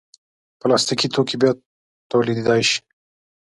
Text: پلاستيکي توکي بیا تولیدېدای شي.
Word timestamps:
پلاستيکي 0.61 1.07
توکي 1.13 1.35
بیا 1.41 1.51
تولیدېدای 2.11 2.61
شي. 2.69 2.79